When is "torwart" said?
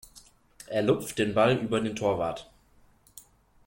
1.95-2.49